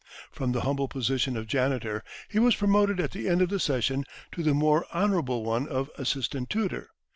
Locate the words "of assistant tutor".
5.67-6.89